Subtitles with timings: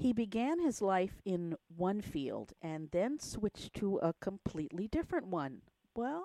[0.00, 5.62] He began his life in one field and then switched to a completely different one.
[5.96, 6.24] Well,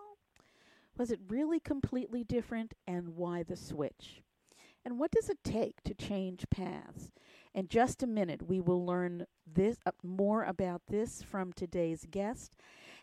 [0.95, 4.21] was it really completely different, and why the switch?
[4.85, 7.11] And what does it take to change paths?
[7.55, 12.55] In just a minute, we will learn this uh, more about this from today's guest.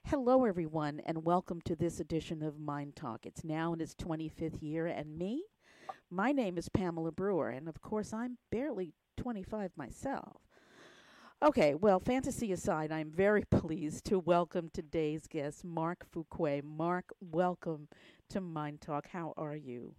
[0.04, 3.26] Hello, everyone, and welcome to this edition of MyNDTALK.
[3.26, 5.46] It's now in its 25th year, and me,
[6.08, 10.42] my name is Pamela Brewer, and of course, I'm barely 25 myself.
[11.42, 16.62] Okay, well, fantasy aside, I'm very pleased to welcome today's guest, Mark Fuqua.
[16.62, 17.88] Mark, welcome
[18.28, 19.06] to MyNDTALK.
[19.06, 19.94] How are you?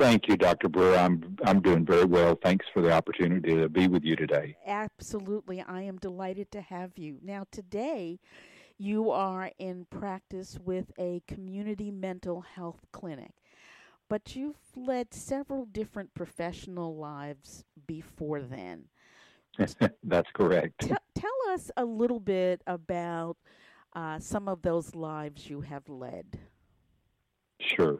[0.00, 0.68] Thank you, Dr.
[0.68, 0.96] Brewer.
[0.96, 2.36] I'm I'm doing very well.
[2.42, 4.56] Thanks for the opportunity to be with you today.
[4.66, 5.60] Absolutely.
[5.62, 7.18] I am delighted to have you.
[7.22, 8.18] Now today
[8.78, 13.32] you are in practice with a community mental health clinic.
[14.08, 18.86] But you've led several different professional lives before then.
[20.04, 20.80] That's correct.
[20.80, 23.36] T- tell us a little bit about
[23.94, 26.38] uh, some of those lives you have led.
[27.60, 27.98] Sure,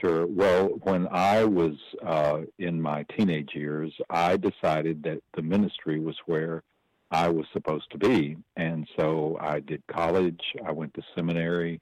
[0.00, 0.26] sure.
[0.26, 6.16] Well, when I was uh, in my teenage years, I decided that the ministry was
[6.24, 6.62] where
[7.10, 8.36] I was supposed to be.
[8.56, 11.80] And so I did college, I went to seminary,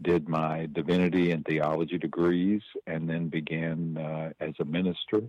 [0.00, 5.22] did my divinity and theology degrees, and then began uh, as a minister.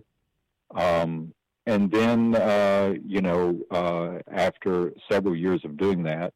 [0.74, 1.34] Um,
[1.66, 6.34] and then, uh, you know, uh, after several years of doing that,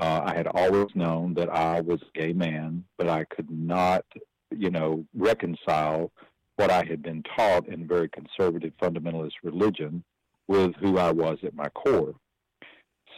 [0.00, 4.04] uh, I had always known that I was a gay man, but I could not,
[4.50, 6.10] you know, reconcile
[6.56, 10.02] what I had been taught in very conservative fundamentalist religion
[10.48, 12.14] with who I was at my core.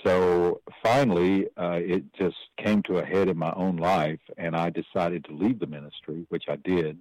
[0.05, 4.70] So finally, uh, it just came to a head in my own life, and I
[4.70, 6.98] decided to leave the ministry, which I did,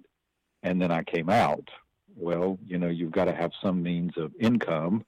[0.62, 1.68] and then I came out
[2.16, 5.04] well, you know, you've got to have some means of income.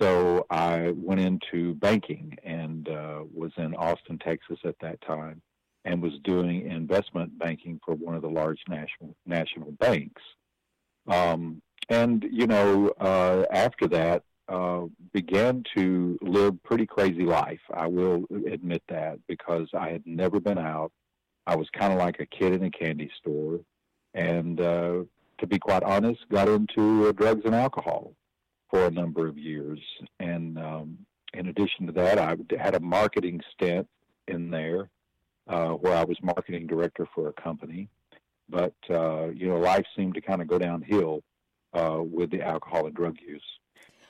[0.00, 5.40] So I went into banking and uh, was in Austin, Texas at that time,
[5.84, 10.22] and was doing investment banking for one of the large national national banks.
[11.06, 17.60] Um, and you know, uh, after that, uh, began to live pretty crazy life.
[17.72, 20.92] I will admit that because I had never been out.
[21.46, 23.60] I was kind of like a kid in a candy store,
[24.12, 25.04] and uh,
[25.44, 28.14] to be quite honest, got into uh, drugs and alcohol
[28.70, 29.78] for a number of years.
[30.18, 30.98] And um,
[31.34, 33.86] in addition to that, I had a marketing stint
[34.26, 34.88] in there
[35.46, 37.88] uh, where I was marketing director for a company.
[38.48, 41.22] But, uh, you know, life seemed to kind of go downhill
[41.74, 43.44] uh, with the alcohol and drug use.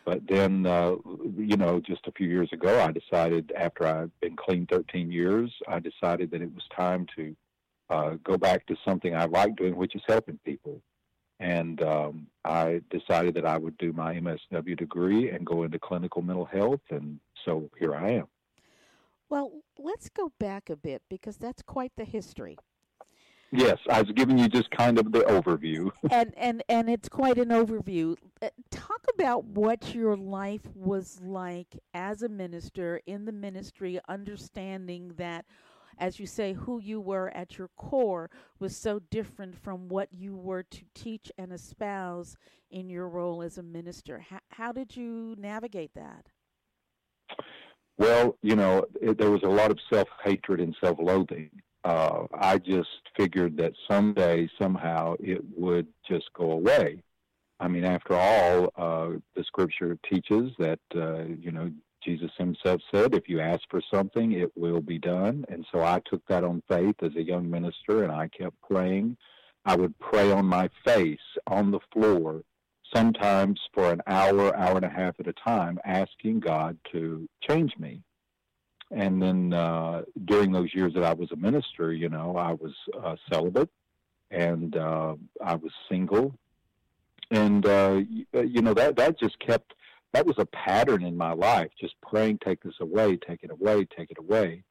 [0.05, 0.95] But then, uh,
[1.37, 5.51] you know, just a few years ago, I decided after I'd been clean 13 years,
[5.67, 7.37] I decided that it was time to
[7.91, 10.81] uh, go back to something I like doing, which is helping people
[11.41, 16.23] and um, I decided that I would do my MSW degree and go into clinical
[16.23, 18.27] mental health, and so here I am.
[19.29, 22.57] Well, let's go back a bit because that's quite the history.
[23.57, 25.91] Yes, I was giving you just kind of the overview.
[26.11, 28.17] and and and it's quite an overview.
[28.43, 35.13] Uh, talk about what your life was like as a minister in the ministry, understanding
[35.19, 35.45] that
[35.99, 40.37] as you say, who you were at your core was so different from what you
[40.37, 42.37] were to teach and espouse
[42.71, 44.19] in your role as a minister.
[44.19, 46.27] How, how did you navigate that?
[47.97, 51.51] Well, you know, it, there was a lot of self hatred and self loathing.
[51.85, 57.03] Uh, I just figured that someday, somehow, it would just go away.
[57.61, 61.71] I mean, after all, uh, the scripture teaches that, uh, you know,
[62.05, 65.45] Jesus himself said, if you ask for something, it will be done.
[65.49, 69.17] And so I took that on faith as a young minister and I kept praying.
[69.65, 72.43] I would pray on my face on the floor,
[72.95, 77.73] sometimes for an hour, hour and a half at a time, asking God to change
[77.79, 78.03] me.
[78.91, 82.75] And then uh, during those years that I was a minister, you know, I was
[83.03, 83.71] uh, celibate
[84.31, 86.35] and uh, I was single.
[87.31, 89.75] And, uh, you know, that, that just kept
[90.15, 93.85] that was a pattern in my life, just praying, take this away, take it away,
[93.97, 94.63] take it away.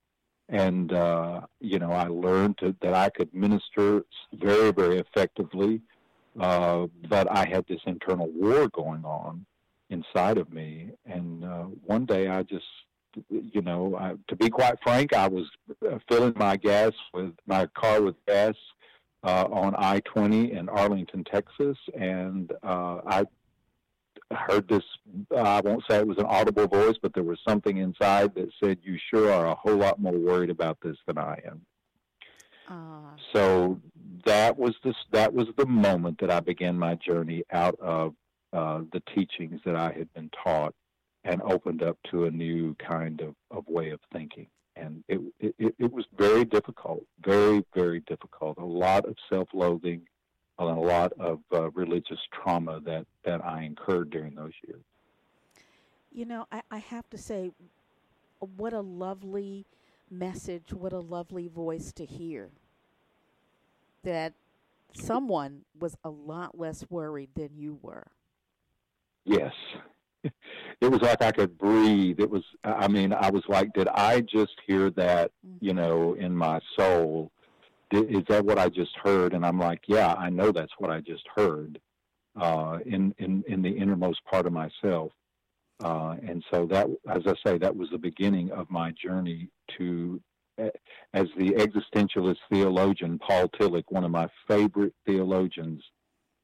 [0.48, 5.82] And, uh, you know, I learned to, that I could minister very, very effectively,
[6.40, 9.46] uh, but I had this internal war going on
[9.90, 10.92] inside of me.
[11.06, 12.66] And uh, one day I just,
[13.30, 15.46] you know, I, to be quite frank, I was
[16.10, 18.56] filling my gas with my car with gas
[19.24, 23.24] uh, on I 20 in Arlington, Texas, and uh, I
[24.34, 24.84] heard this.
[25.32, 28.50] Uh, I won't say it was an audible voice, but there was something inside that
[28.64, 31.66] said, "You sure are a whole lot more worried about this than I am."
[32.70, 33.18] Uh.
[33.34, 33.80] So
[34.26, 34.96] that was this.
[35.12, 38.14] That was the moment that I began my journey out of
[38.54, 40.74] uh, the teachings that I had been taught
[41.24, 44.48] and opened up to a new kind of, of way of thinking.
[44.76, 48.58] And it, it, it was very difficult, very, very difficult.
[48.58, 50.02] A lot of self loathing,
[50.70, 54.84] and a lot of uh, religious trauma that, that I incurred during those years.
[56.12, 57.52] You know, I, I have to say,
[58.58, 59.66] what a lovely
[60.12, 62.50] message, what a lovely voice to hear.
[64.04, 64.34] That
[64.94, 68.08] someone was a lot less worried than you were.
[69.26, 69.54] Yes.
[70.24, 72.20] It was like I could breathe.
[72.20, 75.66] It was, I mean, I was like, did I just hear that, mm-hmm.
[75.66, 77.32] you know, in my soul?
[77.94, 79.34] Is that what I just heard?
[79.34, 81.80] And I'm like, yeah, I know that's what I just heard
[82.40, 85.12] uh, in, in, in the innermost part of myself.
[85.84, 90.22] Uh, and so that, as I say, that was the beginning of my journey to
[90.58, 95.84] as the existentialist theologian Paul Tillich, one of my favorite theologians,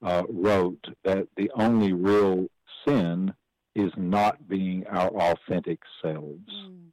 [0.01, 2.47] uh, wrote that the only real
[2.87, 3.33] sin
[3.75, 6.49] is not being our authentic selves.
[6.67, 6.87] Mm.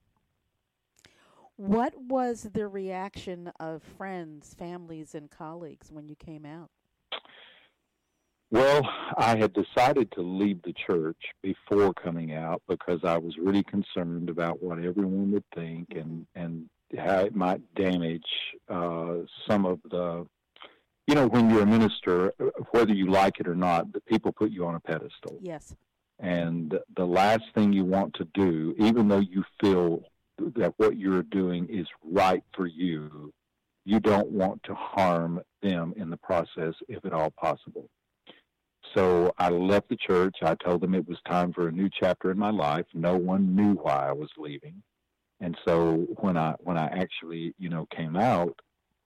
[1.56, 6.70] What was the reaction of friends, families, and colleagues when you came out?
[8.50, 13.64] Well, I had decided to leave the church before coming out because I was really
[13.64, 16.41] concerned about what everyone would think and mm-hmm.
[16.41, 18.23] and how it might damage
[18.69, 19.17] uh,
[19.49, 20.25] some of the,
[21.09, 22.32] you know, when you're a minister,
[22.70, 25.38] whether you like it or not, the people put you on a pedestal.
[25.41, 25.75] Yes.
[26.20, 30.05] And the last thing you want to do, even though you feel
[30.56, 33.33] that what you're doing is right for you,
[33.85, 37.88] you don't want to harm them in the process if at all possible.
[38.94, 40.37] So I left the church.
[40.43, 42.87] I told them it was time for a new chapter in my life.
[42.94, 44.83] No one knew why I was leaving.
[45.41, 48.59] And so when I when I actually you know came out,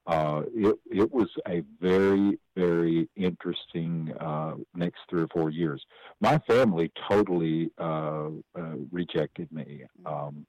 [0.06, 5.84] uh, it it was a very very interesting uh, next three or four years.
[6.20, 9.84] My family totally uh, uh, rejected me.
[10.06, 10.46] Um,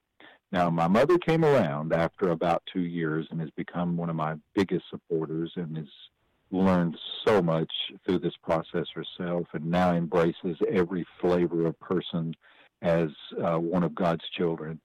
[0.51, 4.35] now my mother came around after about two years and has become one of my
[4.53, 5.87] biggest supporters and has
[6.51, 7.71] learned so much
[8.05, 12.33] through this process herself and now embraces every flavor of person
[12.81, 13.09] as
[13.43, 14.79] uh, one of God's children.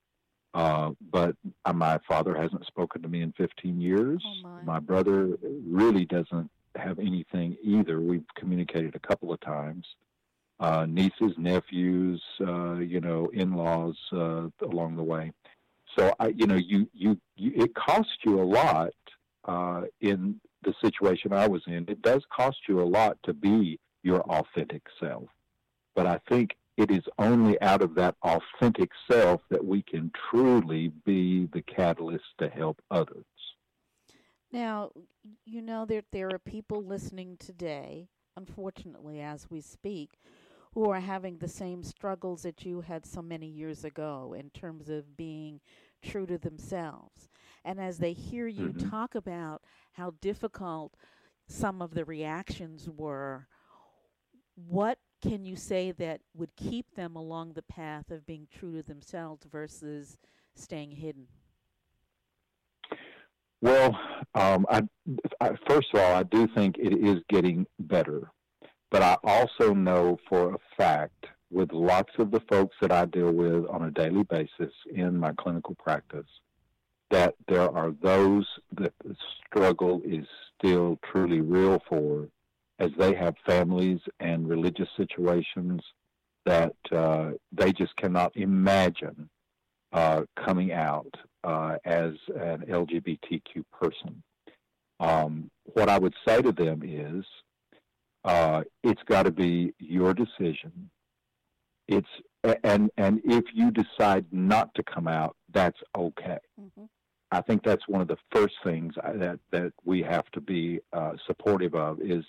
[0.53, 1.35] Uh, but
[1.65, 4.23] uh, my father hasn't spoken to me in 15 years.
[4.25, 4.63] Oh my.
[4.63, 5.37] my brother
[5.67, 7.99] really doesn't have anything either.
[7.99, 9.85] We've communicated a couple of times.
[10.59, 15.31] Uh, nieces, nephews, uh, you know, in-laws uh, along the way.
[15.97, 18.93] So I, you know, you, you, you it costs you a lot
[19.47, 21.85] uh, in the situation I was in.
[21.87, 25.29] It does cost you a lot to be your authentic self.
[25.95, 30.91] But I think it is only out of that authentic self that we can truly
[31.05, 33.25] be the catalyst to help others.
[34.51, 34.91] Now,
[35.45, 38.07] you know that there are people listening today,
[38.37, 40.11] unfortunately, as we speak,
[40.73, 44.89] who are having the same struggles that you had so many years ago in terms
[44.89, 45.59] of being
[46.01, 47.29] true to themselves.
[47.63, 48.89] And as they hear you mm-hmm.
[48.89, 49.61] talk about
[49.93, 50.93] how difficult
[51.47, 53.47] some of the reactions were,
[54.55, 58.83] what can you say that would keep them along the path of being true to
[58.83, 60.17] themselves versus
[60.55, 61.27] staying hidden?
[63.61, 63.97] Well,
[64.35, 64.83] um, I,
[65.41, 68.31] I, first of all, I do think it is getting better,
[68.91, 73.31] but I also know for a fact with lots of the folks that I deal
[73.31, 76.27] with on a daily basis in my clinical practice
[77.09, 80.25] that there are those that the struggle is
[80.57, 82.27] still truly real for
[82.79, 85.81] as they have families and religious situations
[86.45, 89.29] that uh, they just cannot imagine
[89.93, 91.13] uh, coming out
[91.43, 94.21] uh, as an LGBTQ person.
[94.99, 97.25] Um, what I would say to them is,
[98.23, 100.89] uh, it's got to be your decision.
[101.87, 102.07] It's
[102.63, 106.39] and and if you decide not to come out, that's okay.
[106.59, 106.85] Mm-hmm.
[107.31, 111.13] I think that's one of the first things that that we have to be uh,
[111.25, 112.23] supportive of is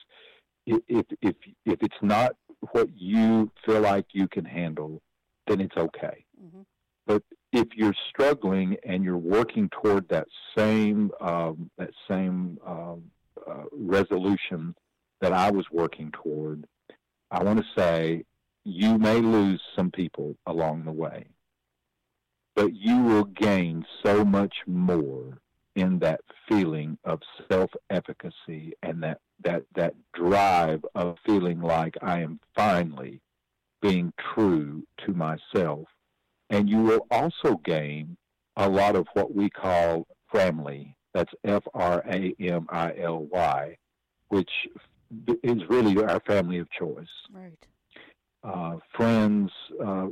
[0.67, 2.33] if if if it's not
[2.73, 5.01] what you feel like you can handle,
[5.47, 6.25] then it's okay.
[6.43, 6.63] Mm-hmm.
[7.07, 7.23] But
[7.53, 13.05] if you're struggling and you're working toward that same um, that same um,
[13.49, 14.75] uh, resolution
[15.21, 16.67] that I was working toward,
[17.31, 18.25] I want to say
[18.69, 21.27] you may lose some people along the way,
[22.55, 25.39] but you will gain so much more
[25.75, 27.21] in that feeling of
[27.51, 33.21] self-efficacy and that that that drive of feeling like I am finally
[33.81, 35.87] being true to myself.
[36.51, 38.17] And you will also gain
[38.57, 40.95] a lot of what we call framily.
[41.15, 43.77] That's F R A M I L Y,
[44.29, 44.51] which
[45.43, 47.07] is really our family of choice.
[47.33, 47.67] Right.
[48.45, 49.51] Uh, friends,
[49.85, 50.09] uh,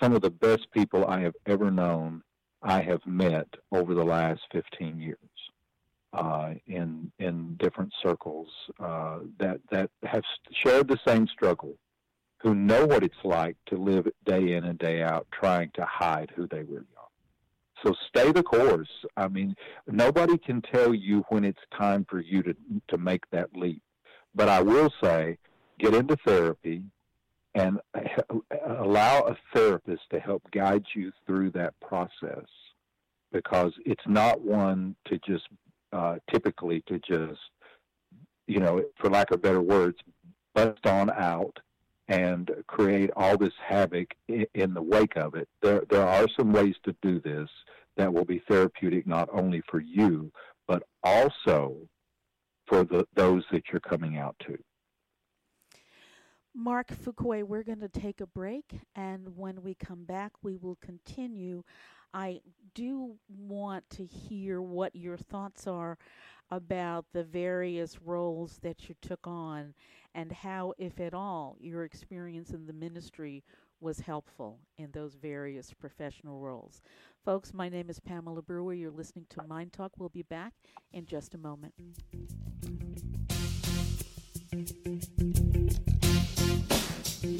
[0.00, 2.22] some of the best people I have ever known,
[2.62, 5.18] I have met over the last 15 years
[6.14, 11.76] uh, in in different circles uh, that that have shared the same struggle,
[12.40, 16.32] who know what it's like to live day in and day out trying to hide
[16.34, 17.84] who they really are.
[17.84, 18.88] So stay the course.
[19.16, 19.54] I mean,
[19.86, 22.54] nobody can tell you when it's time for you to
[22.88, 23.82] to make that leap.
[24.34, 25.38] But I will say,
[25.78, 26.84] get into therapy
[27.54, 27.78] and
[28.66, 32.44] allow a therapist to help guide you through that process
[33.32, 35.48] because it's not one to just
[35.92, 37.40] uh, typically to just
[38.46, 39.98] you know for lack of better words
[40.54, 41.56] bust on out
[42.08, 45.48] and create all this havoc in, the wake of it.
[45.62, 47.48] There there are some ways to do this
[47.96, 50.30] that will be therapeutic not only for you
[50.66, 51.76] but also
[52.66, 54.58] for the, those that you're coming out to
[56.56, 60.76] Mark Fuqua, we're going to take a break, and when we come back, we will
[60.76, 61.64] continue.
[62.14, 62.40] I
[62.74, 65.98] do want to hear what your thoughts are
[66.52, 69.74] about the various roles that you took on
[70.14, 73.42] and how, if at all, your experience in the ministry
[73.80, 76.82] was helpful in those various professional roles.
[77.24, 78.74] Folks, my name is Pamela Brewer.
[78.74, 79.90] You're listening to MyNDTALK.
[79.98, 80.52] We'll be back
[80.92, 81.74] in just a moment.
[87.24, 87.32] Mark,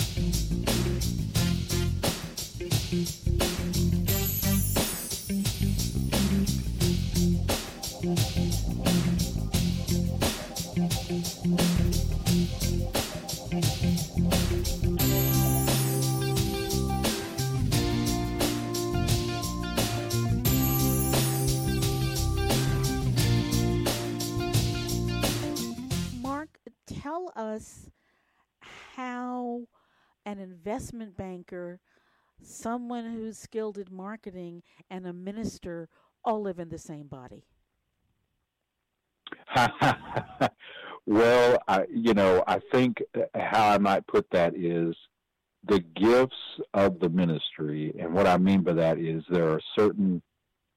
[26.87, 27.91] tell us
[30.27, 31.81] an investment banker,
[32.43, 35.89] someone who's skilled in marketing, and a minister
[36.25, 37.45] all live in the same body?
[41.07, 43.03] well, I, you know, I think
[43.35, 44.95] how I might put that is
[45.67, 46.37] the gifts
[46.75, 50.23] of the ministry, and what I mean by that is there are certain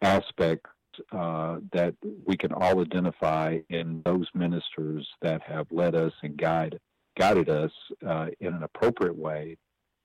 [0.01, 0.69] aspects
[1.11, 1.93] uh, that
[2.25, 6.79] we can all identify in those ministers that have led us and guide,
[7.17, 7.71] guided us
[8.05, 9.57] uh, in an appropriate way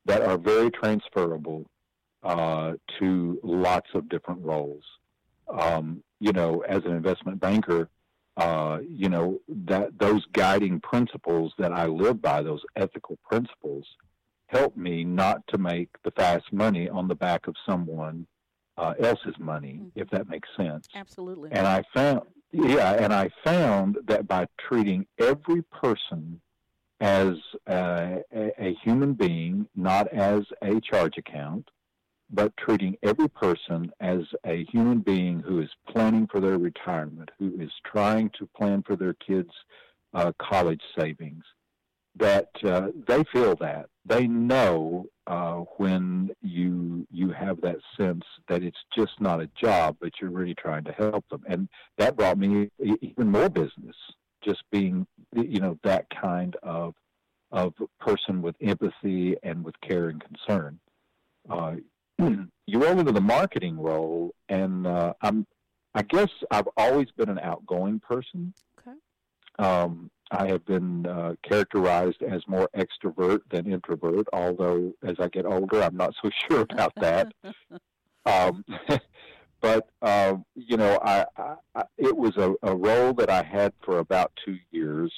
[0.04, 1.64] that are very transferable
[2.22, 4.84] uh, to lots of different roles.
[5.48, 7.88] Um, you know, as an investment banker,
[8.36, 13.84] uh, you know that those guiding principles that I live by, those ethical principles,
[14.46, 18.26] help me not to make the fast money on the back of someone
[18.78, 20.00] uh, else's money, mm-hmm.
[20.00, 20.88] if that makes sense.
[20.94, 21.50] Absolutely.
[21.52, 26.40] And I found, yeah, and I found that by treating every person
[27.02, 27.34] as
[27.68, 31.68] uh, a, a human being, not as a charge account,
[32.30, 37.60] but treating every person as a human being who is planning for their retirement, who
[37.60, 39.50] is trying to plan for their kids'
[40.14, 41.42] uh, college savings,
[42.14, 48.62] that uh, they feel that they know uh, when you you have that sense that
[48.62, 51.68] it's just not a job, but you're really trying to help them, and
[51.98, 52.68] that brought me
[53.00, 53.96] even more business.
[54.44, 56.94] Just being, you know, that kind of
[57.50, 60.80] of person with empathy and with care and concern.
[61.48, 61.74] Uh,
[62.66, 65.46] you roll into the marketing role, and uh, I'm,
[65.94, 68.54] I guess I've always been an outgoing person.
[68.78, 68.96] Okay.
[69.58, 75.44] Um, I have been uh, characterized as more extrovert than introvert, although as I get
[75.44, 77.32] older, I'm not so sure about that.
[78.24, 78.64] um,
[79.62, 81.24] but uh, you know, I,
[81.74, 85.12] I, it was a, a role that I had for about two years,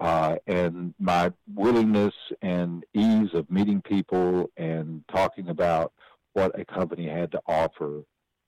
[0.00, 5.92] uh, and my willingness and ease of meeting people and talking about
[6.32, 8.02] what a company had to offer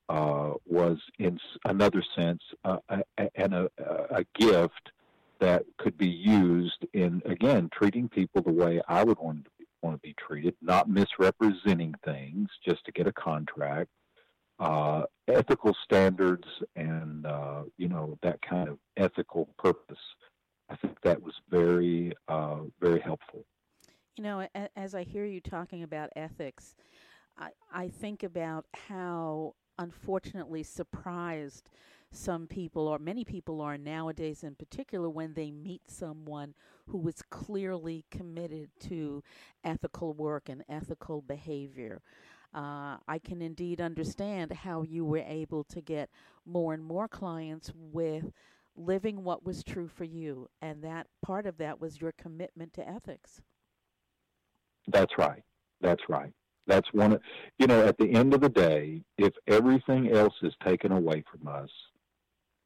[0.08, 2.78] uh, was, in another sense, uh,
[3.34, 3.68] and a,
[4.10, 4.90] a gift
[5.40, 9.66] that could be used in again treating people the way I would want to be,
[9.82, 13.90] want to be treated, not misrepresenting things just to get a contract,
[14.58, 16.46] uh, ethical standards,
[16.76, 19.98] and uh, you know that kind of ethical purpose.
[20.70, 23.44] I think that was very uh, very helpful.
[24.16, 26.74] You know, as I hear you talking about ethics,
[27.38, 31.70] I, I think about how unfortunately surprised
[32.10, 36.54] some people or many people are nowadays in particular when they meet someone
[36.88, 39.22] who is clearly committed to
[39.62, 42.00] ethical work and ethical behavior.
[42.54, 46.08] Uh, I can indeed understand how you were able to get
[46.46, 48.32] more and more clients with
[48.74, 52.88] living what was true for you, and that part of that was your commitment to
[52.88, 53.42] ethics.
[54.86, 55.42] That's right.
[55.80, 56.32] That's right.
[56.66, 57.14] That's one.
[57.14, 57.20] Of,
[57.58, 61.48] you know, at the end of the day, if everything else is taken away from
[61.48, 61.70] us,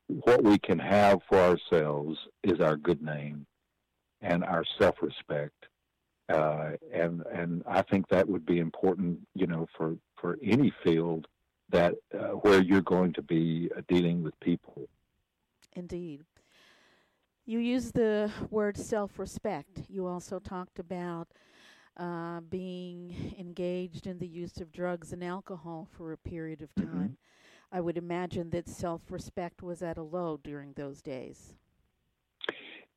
[0.07, 3.47] what we can have for ourselves is our good name
[4.21, 5.55] and our self-respect.
[6.33, 11.27] Uh, and and I think that would be important, you know, for for any field
[11.71, 14.89] that uh, where you're going to be uh, dealing with people.
[15.75, 16.25] Indeed.
[17.45, 19.83] You use the word self-respect.
[19.89, 21.29] You also talked about
[21.97, 26.91] uh, being engaged in the use of drugs and alcohol for a period of mm-hmm.
[26.91, 27.09] time.
[27.09, 27.77] Mm-hmm.
[27.77, 31.55] I would imagine that self respect was at a low during those days.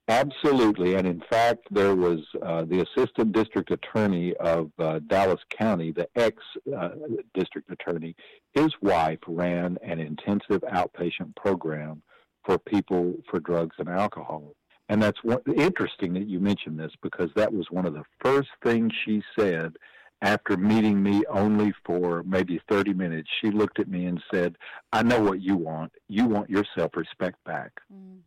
[0.08, 0.96] Absolutely.
[0.96, 6.08] And in fact, there was uh, the assistant district attorney of uh, Dallas County, the
[6.16, 6.38] ex
[6.78, 6.90] uh,
[7.34, 8.16] district attorney,
[8.54, 12.04] his wife ran an intensive outpatient program
[12.44, 14.54] for people for drugs and alcohol.
[14.90, 18.50] And that's what, interesting that you mentioned this because that was one of the first
[18.64, 19.76] things she said
[20.22, 23.28] after meeting me only for maybe 30 minutes.
[23.42, 24.56] She looked at me and said,
[24.94, 25.92] I know what you want.
[26.08, 27.72] You want your self respect back.
[27.92, 28.20] Mm.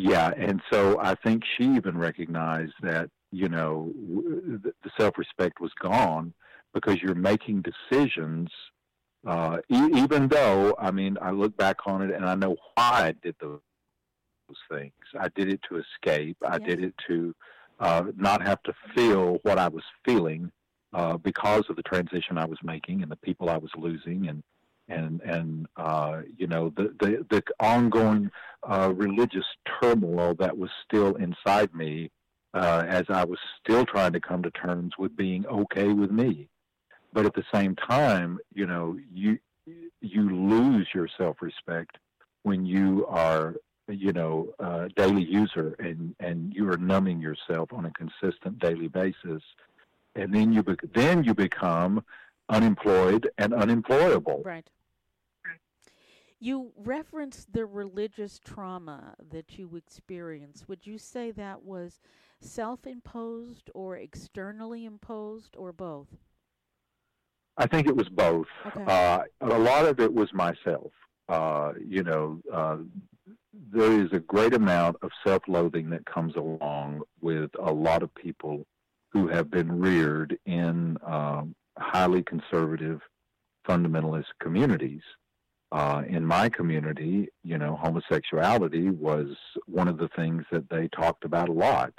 [0.00, 0.32] Yeah.
[0.36, 6.32] And so I think she even recognized that, you know, the self respect was gone
[6.72, 8.48] because you're making decisions.
[9.26, 13.08] Uh, e- even though, I mean, I look back on it and I know why
[13.08, 13.60] I did those
[14.70, 14.92] things.
[15.18, 16.36] I did it to escape.
[16.46, 17.34] I did it to
[17.80, 20.52] uh, not have to feel what I was feeling
[20.92, 24.44] uh, because of the transition I was making and the people I was losing and
[24.88, 28.30] and and uh, you know the the, the ongoing
[28.62, 29.44] uh, religious
[29.80, 32.10] turmoil that was still inside me
[32.54, 36.48] uh, as I was still trying to come to terms with being okay with me.
[37.12, 39.38] But at the same time, you know, you
[40.00, 41.98] you lose your self respect
[42.42, 43.54] when you are
[43.88, 48.88] you know, uh, daily user and, and you are numbing yourself on a consistent daily
[48.88, 49.42] basis.
[50.14, 52.04] And then you, be- then you become
[52.48, 54.42] unemployed and unemployable.
[54.44, 54.68] Right.
[56.40, 60.68] You referenced the religious trauma that you experienced.
[60.68, 62.00] Would you say that was
[62.40, 66.08] self imposed or externally imposed or both?
[67.56, 68.46] I think it was both.
[68.66, 68.84] Okay.
[68.86, 70.92] Uh, a lot of it was myself.
[71.28, 72.76] Uh, you know, uh,
[73.72, 78.64] there is a great amount of self-loathing that comes along with a lot of people
[79.10, 83.00] who have been reared in um, highly conservative
[83.68, 85.02] fundamentalist communities.
[85.70, 89.28] Uh, in my community, you know, homosexuality was
[89.66, 91.92] one of the things that they talked about a lot.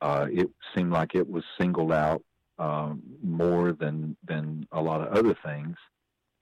[0.00, 2.22] Uh, it seemed like it was singled out
[2.58, 5.76] um, more than than a lot of other things.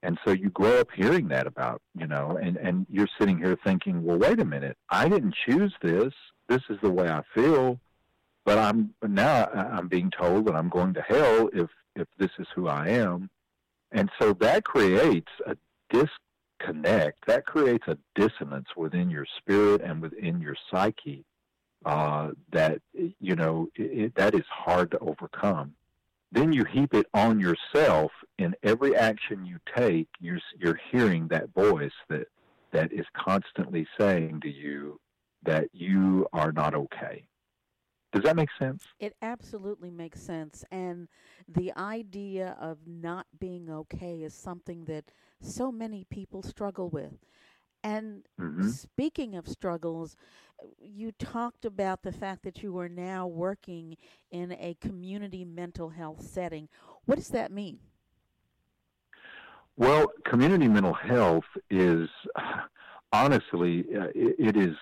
[0.02, 3.58] And so you grow up hearing that about, you know, and, and you're sitting here
[3.64, 6.12] thinking, well, wait a minute, I didn't choose this.
[6.48, 7.80] This is the way I feel.
[8.44, 12.46] But I'm now I'm being told that I'm going to hell if if this is
[12.54, 13.30] who I am.
[13.92, 15.56] And so that creates a
[16.58, 17.26] disconnect.
[17.26, 21.24] That creates a dissonance within your spirit and within your psyche
[21.84, 22.80] uh, that
[23.20, 25.72] you know it, that is hard to overcome
[26.30, 31.52] then you heap it on yourself in every action you take you're you're hearing that
[31.54, 32.26] voice that
[32.72, 35.00] that is constantly saying to you
[35.44, 37.24] that you are not okay
[38.12, 41.08] does that make sense it absolutely makes sense and
[41.46, 45.04] the idea of not being okay is something that
[45.40, 47.18] so many people struggle with
[47.84, 48.68] and mm-hmm.
[48.68, 50.16] speaking of struggles,
[50.78, 53.96] you talked about the fact that you are now working
[54.30, 56.68] in a community mental health setting.
[57.04, 57.78] What does that mean?
[59.76, 62.08] Well, community mental health is
[63.12, 64.74] honestly, uh, it, it is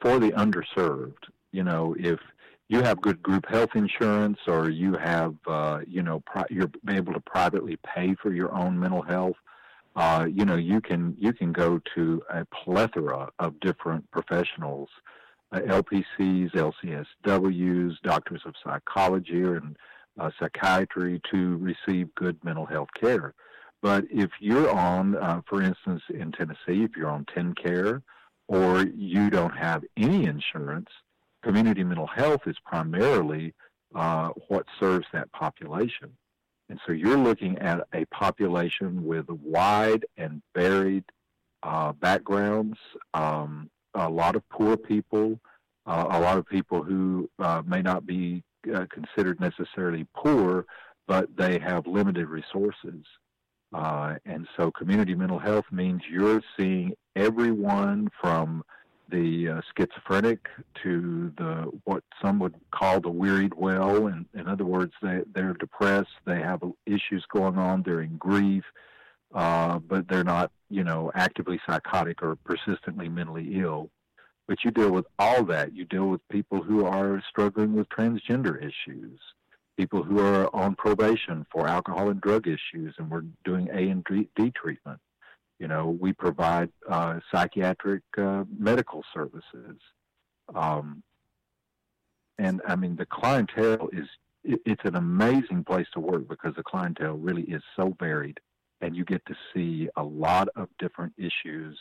[0.00, 1.14] for the underserved.
[1.52, 2.20] You know, if
[2.68, 7.12] you have good group health insurance or you have, uh, you know, pri- you're able
[7.12, 9.36] to privately pay for your own mental health,
[9.96, 14.90] uh, you know, you can you can go to a plethora of different professionals,
[15.52, 19.76] uh, LPCs, LCSWs, doctors of psychology and
[20.18, 23.34] uh, psychiatry to receive good mental health care.
[23.80, 28.02] But if you're on, uh, for instance, in Tennessee, if you're on TennCare
[28.48, 30.88] or you don't have any insurance,
[31.46, 33.54] community mental health is primarily
[33.94, 36.10] uh, what serves that population.
[36.68, 41.04] And so you're looking at a population with wide and varied
[41.62, 42.76] uh, backgrounds,
[43.14, 45.38] um, a lot of poor people,
[45.86, 48.42] uh, a lot of people who uh, may not be
[48.74, 50.66] uh, considered necessarily poor,
[51.06, 53.04] but they have limited resources.
[53.72, 58.64] Uh, and so community mental health means you're seeing everyone from
[59.10, 60.48] the uh, schizophrenic
[60.82, 64.06] to the what some would call the worried well.
[64.06, 68.64] And in other words, they they're depressed, they have issues going on, they're in grief,
[69.34, 73.90] uh, but they're not you know actively psychotic or persistently mentally ill.
[74.48, 75.74] But you deal with all that.
[75.74, 79.18] You deal with people who are struggling with transgender issues,
[79.76, 84.04] people who are on probation for alcohol and drug issues, and we're doing A and
[84.04, 85.00] D treatment.
[85.58, 89.78] You know, we provide uh, psychiatric uh, medical services.
[90.54, 91.02] Um,
[92.38, 94.06] and I mean, the clientele is,
[94.44, 98.38] it, it's an amazing place to work because the clientele really is so varied
[98.82, 101.78] and you get to see a lot of different issues.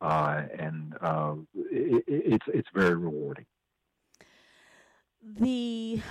[0.00, 3.46] Uh, and uh, it, it's, it's very rewarding.
[5.24, 6.02] The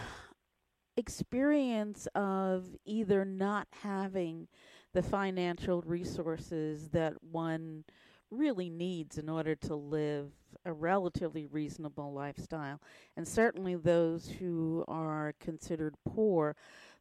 [0.96, 4.48] experience of either not having
[4.94, 7.84] the financial resources that one
[8.30, 10.32] really needs in order to live
[10.66, 12.80] a relatively reasonable lifestyle.
[13.18, 16.56] And certainly those who are considered poor,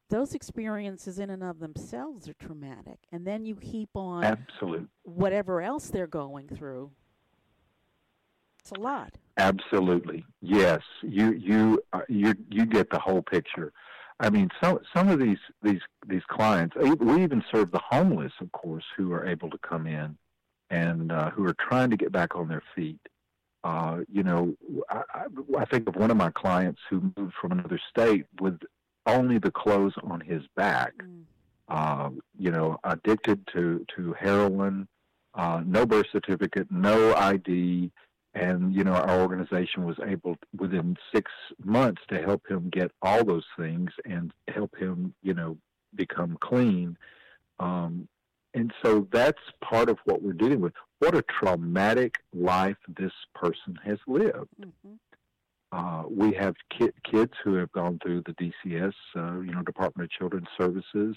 [0.08, 2.98] those experiences in and of themselves are traumatic.
[3.12, 4.88] And then you heap on Absolute.
[5.04, 6.90] whatever else they're going through.
[8.60, 9.14] It's a lot.
[9.38, 10.24] Absolutely.
[10.42, 10.80] Yes.
[11.02, 13.72] You you uh, you you get the whole picture.
[14.20, 16.76] I mean, some some of these these these clients.
[16.76, 20.16] We even serve the homeless, of course, who are able to come in
[20.68, 23.00] and uh, who are trying to get back on their feet.
[23.64, 24.54] Uh, you know,
[24.90, 25.02] I,
[25.58, 28.58] I think of one of my clients who moved from another state with
[29.06, 30.92] only the clothes on his back.
[31.02, 31.22] Mm.
[31.68, 34.86] Uh, you know, addicted to to heroin,
[35.34, 37.90] uh, no birth certificate, no ID,
[38.34, 41.30] and you know our organization was able within six
[41.64, 45.56] months to help him get all those things and help him you know
[45.94, 46.96] become clean.
[47.58, 48.08] Um,
[48.54, 50.72] and so that's part of what we're dealing with.
[50.98, 54.48] What a traumatic life this person has lived.
[54.60, 54.94] Mm-hmm.
[55.72, 60.10] uh, we have ki- kids who have gone through the dcs uh, you know department
[60.10, 61.16] of children's services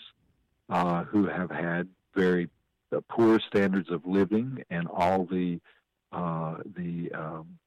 [0.70, 2.50] uh, who have had very
[2.96, 5.60] uh, poor standards of living and all the
[6.14, 7.58] uh, the um,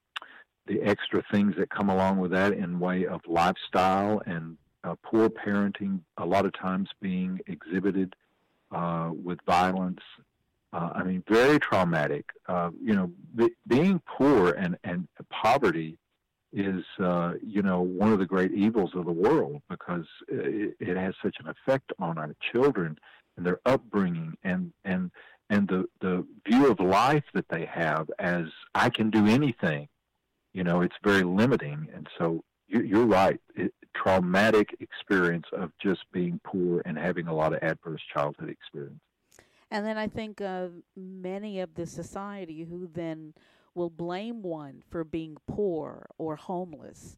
[0.67, 5.29] the extra things that come along with that in way of lifestyle and uh, poor
[5.29, 8.15] parenting, a lot of times being exhibited
[8.73, 10.01] uh, with violence.
[10.73, 12.25] Uh, I mean, very traumatic.
[12.49, 15.99] Uh, you know, be, being poor and, and poverty
[16.53, 21.15] is, you know, one of the great evils of the world because it, it has
[21.23, 22.99] such an effect on our children
[23.37, 25.11] and their upbringing and, and
[25.51, 29.89] and the the view of life that they have as I can do anything,
[30.53, 31.89] you know, it's very limiting.
[31.95, 33.41] And so you, you're right.
[33.55, 39.01] It, traumatic experience of just being poor and having a lot of adverse childhood experience.
[39.71, 43.35] And then I think of many of the society who then
[43.75, 47.17] will blame one for being poor or homeless.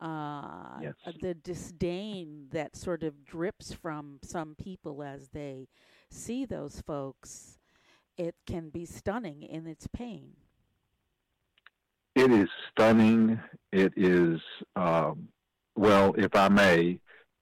[0.00, 0.94] Uh, yes.
[1.20, 5.68] The disdain that sort of drips from some people as they
[6.12, 7.58] see those folks,
[8.16, 10.32] it can be stunning in its pain.
[12.14, 13.40] It is stunning.
[13.72, 14.40] It is,
[14.76, 15.28] um,
[15.74, 16.98] well, if I may,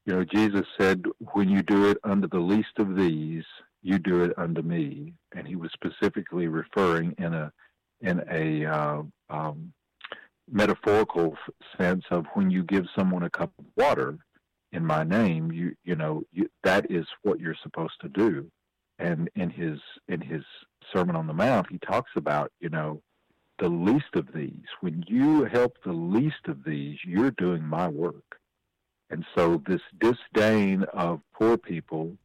[0.07, 3.45] you know, Jesus said, when you do it under the least of these,
[3.83, 5.15] you do it unto me.
[5.35, 7.53] And he was specifically referring in a,
[8.01, 9.73] in a, uh, um,
[10.53, 11.37] metaphorical
[11.79, 14.19] sense of when you give someone a cup of water
[14.73, 18.51] in my name, you, you know, you, that is what you're supposed to do
[19.01, 20.45] and in his in his
[20.93, 23.03] Sermon on the Mount, he talks about you know
[23.59, 24.65] the least of these.
[24.81, 28.41] When you help the least of these, you're doing my work.
[29.11, 32.17] And so this disdain of poor people.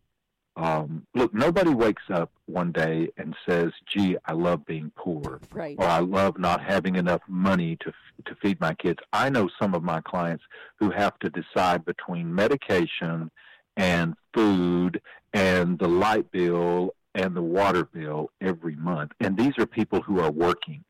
[0.58, 5.76] Um, look, nobody wakes up one day and says, "Gee, I love being poor," right.
[5.78, 7.92] or "I love not having enough money to
[8.26, 10.46] to feed my kids." I know some of my clients
[10.80, 13.32] who have to decide between medication
[13.76, 15.02] and food
[15.36, 19.12] and the light bill and the water bill every month.
[19.20, 20.84] And these are people who are working.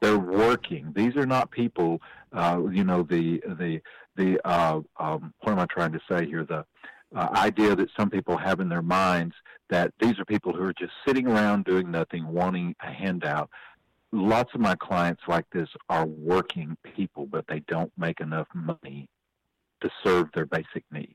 [0.00, 0.92] They're working.
[0.96, 2.00] These are not people,
[2.32, 3.82] uh, you know, the the
[4.16, 6.44] the uh, um, what am I trying to say here?
[6.44, 6.64] The
[7.14, 9.34] uh, idea that some people have in their minds
[9.68, 13.50] that these are people who are just sitting around doing nothing, wanting a handout.
[14.10, 19.08] Lots of my clients like this are working people, but they don't make enough money
[19.82, 21.14] to serve their basic needs.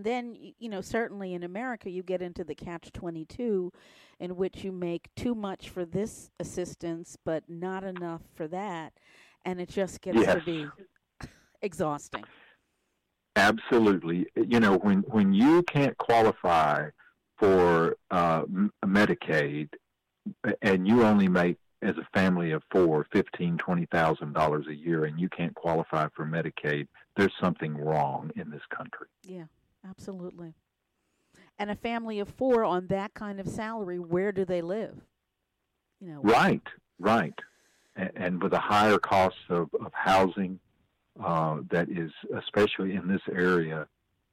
[0.00, 3.70] And then, you know, certainly in America, you get into the catch 22
[4.18, 8.94] in which you make too much for this assistance, but not enough for that.
[9.44, 10.36] And it just gets yes.
[10.36, 10.66] to be
[11.60, 12.24] exhausting.
[13.36, 14.24] Absolutely.
[14.34, 16.88] You know, when, when you can't qualify
[17.38, 18.44] for uh,
[18.82, 19.68] Medicaid
[20.62, 25.04] and you only make as a family of four, fifteen, twenty thousand dollars a year,
[25.04, 29.06] and you can't qualify for Medicaid, there's something wrong in this country.
[29.24, 29.44] Yeah,
[29.88, 30.54] absolutely.
[31.58, 34.96] And a family of four on that kind of salary, where do they live?
[36.00, 36.62] You know, right,
[36.98, 37.34] right,
[37.96, 40.58] and, and with a higher cost of, of housing,
[41.22, 43.86] uh, that is especially in this area.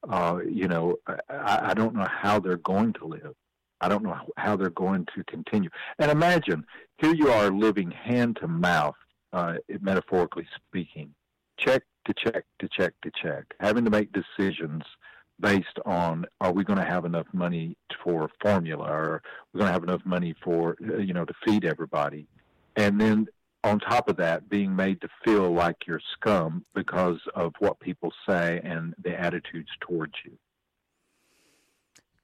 [0.07, 3.35] Uh, you know, I, I don't know how they're going to live.
[3.81, 5.69] I don't know how they're going to continue.
[5.99, 6.65] And imagine
[6.97, 8.95] here you are living hand to mouth,
[9.33, 11.13] uh, metaphorically speaking,
[11.59, 14.83] check to check to check to check, having to make decisions
[15.39, 19.21] based on are we going to have enough money for formula or
[19.53, 22.27] we're going to have enough money for uh, you know to feed everybody
[22.75, 23.27] and then
[23.63, 28.11] on top of that being made to feel like you're scum because of what people
[28.27, 30.37] say and the attitudes towards you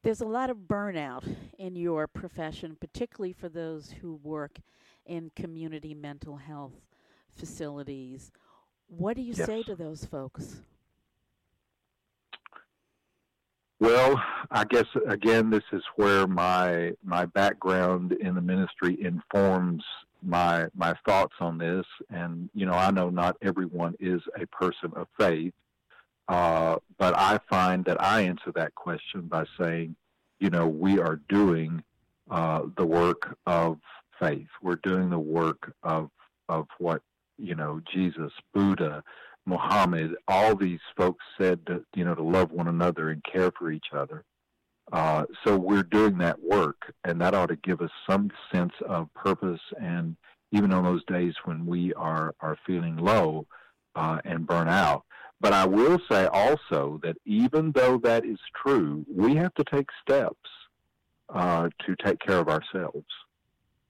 [0.04, 1.24] there's a lot of burnout
[1.58, 4.60] in your profession, particularly for those who work
[5.06, 6.74] in community mental health
[7.34, 8.32] facilities.
[8.88, 9.48] What do you yes.
[9.48, 10.58] say to those folks?
[13.84, 14.18] Well,
[14.50, 19.84] I guess again, this is where my my background in the ministry informs
[20.22, 21.86] my my thoughts on this.
[22.10, 25.52] And you know, I know not everyone is a person of faith,
[26.30, 29.98] uh, but I find that I answer that question by saying,
[30.40, 31.84] you know, we are doing
[32.32, 33.80] uh, the work of
[34.18, 34.48] faith.
[34.62, 36.10] We're doing the work of
[36.48, 37.02] of what
[37.38, 39.04] you know Jesus, Buddha,
[39.46, 43.72] Muhammad, all these folks said to you know to love one another and care for
[43.72, 44.24] each other.
[44.92, 49.14] Uh, so we're doing that work, and that ought to give us some sense of
[49.14, 49.62] purpose.
[49.80, 50.16] And
[50.52, 53.48] even on those days when we are are feeling low
[53.96, 55.04] uh, and burn out,
[55.44, 59.90] but I will say also that even though that is true, we have to take
[60.02, 60.50] steps
[61.30, 63.06] uh, to take care of ourselves.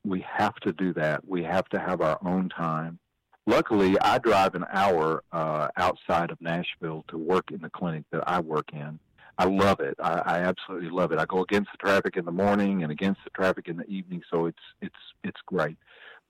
[0.03, 1.27] We have to do that.
[1.27, 2.99] We have to have our own time.
[3.45, 8.23] Luckily, I drive an hour uh, outside of Nashville to work in the clinic that
[8.25, 8.99] I work in.
[9.37, 9.95] I love it.
[10.01, 11.19] I, I absolutely love it.
[11.19, 14.21] I go against the traffic in the morning and against the traffic in the evening,
[14.31, 15.77] so it's it's it's great.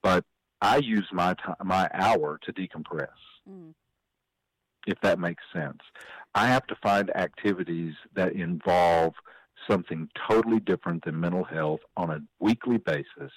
[0.01, 0.23] But
[0.61, 3.09] I use my time, my hour to decompress.
[3.49, 3.73] Mm
[4.87, 5.79] if that makes sense.
[6.35, 9.13] I have to find activities that involve
[9.69, 13.31] something totally different than mental health on a weekly basis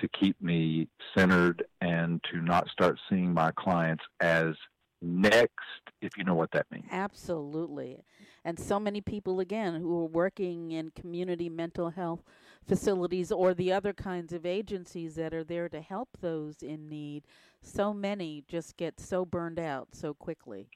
[0.00, 4.54] to keep me centered and to not start seeing my clients as
[5.00, 5.52] next,
[6.00, 6.86] if you know what that means.
[6.90, 8.04] Absolutely.
[8.44, 12.22] And so many people, again, who are working in community mental health
[12.66, 17.24] facilities or the other kinds of agencies that are there to help those in need,
[17.60, 20.68] so many just get so burned out so quickly.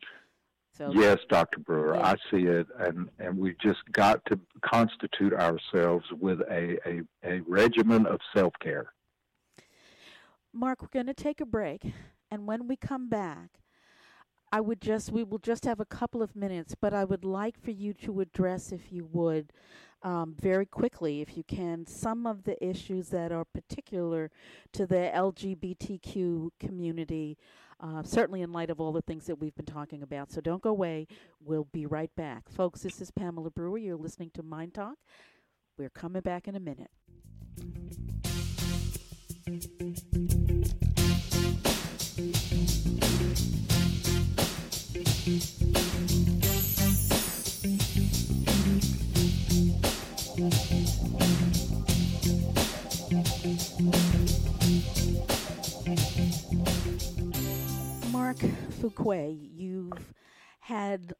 [0.77, 1.59] So yes, Dr.
[1.59, 2.07] Brewer, yeah.
[2.07, 7.41] I see it, and and we've just got to constitute ourselves with a a, a
[7.49, 8.93] regimen of self care.
[10.53, 11.83] Mark, we're going to take a break,
[12.31, 13.61] and when we come back,
[14.51, 17.61] I would just we will just have a couple of minutes, but I would like
[17.63, 19.53] for you to address, if you would,
[20.03, 24.31] um, very quickly, if you can, some of the issues that are particular
[24.73, 27.37] to the LGBTQ community,
[27.81, 30.33] uh, certainly in light of all the things that we've been talking about.
[30.33, 31.07] So don't go away.
[31.41, 32.49] We'll be right back.
[32.49, 33.79] Folks, this is Pamela Brewer.
[33.79, 34.95] You're listening to MyNDTALK.
[35.77, 36.91] We're coming back in a minute.
[45.29, 45.37] Mark
[58.81, 60.15] Fuqua, you've
[60.61, 61.13] had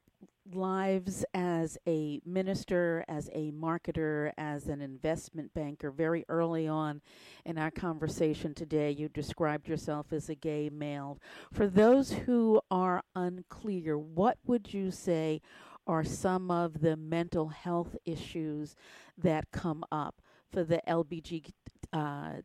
[0.55, 5.91] lives as a minister, as a marketer, as an investment banker.
[5.91, 7.01] Very early on
[7.45, 11.19] in our conversation today, you described yourself as a gay male.
[11.53, 15.41] For those who are unclear, what would you say
[15.87, 18.77] are some of the mental health issues
[19.17, 20.21] that come up
[20.53, 21.53] for the LBGTQ
[21.93, 22.43] uh,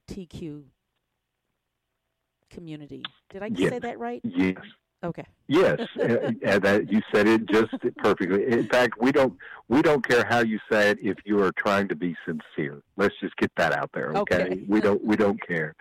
[2.50, 3.04] community.
[3.30, 3.70] Did I yes.
[3.70, 4.22] say that right?
[4.24, 4.56] Yes.
[5.04, 5.26] Okay.
[5.48, 8.46] Yes, and that you said it just perfectly.
[8.48, 9.38] In fact, we don't
[9.68, 12.82] we don't care how you say it if you are trying to be sincere.
[12.96, 14.44] Let's just get that out there, okay?
[14.44, 14.64] okay.
[14.68, 15.76] we don't we don't care.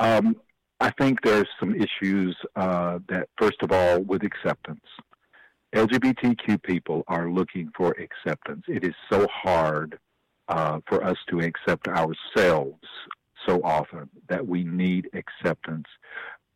[0.00, 0.36] Um,
[0.80, 4.84] I think there's some issues uh, that, first of all, with acceptance.
[5.74, 8.64] LGBTQ people are looking for acceptance.
[8.68, 9.98] It is so hard
[10.48, 12.80] uh, for us to accept ourselves
[13.46, 15.86] so often that we need acceptance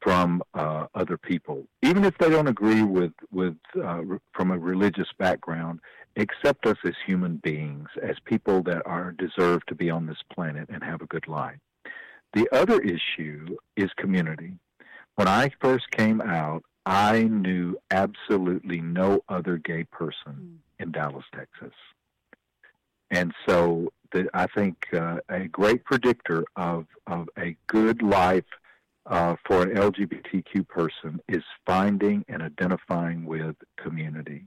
[0.03, 4.03] from uh, other people, even if they don't agree with with uh,
[4.35, 5.81] from a religious background.
[6.17, 10.69] Accept us as human beings, as people that are deserve to be on this planet
[10.69, 11.57] and have a good life.
[12.35, 14.53] The other issue is community.
[15.15, 20.57] When I first came out, I knew absolutely no other gay person mm.
[20.81, 21.75] in Dallas, Texas.
[23.11, 28.45] And so the, I think uh, a great predictor of, of a good life
[29.07, 34.45] uh, for an LGBTQ person is finding and identifying with community.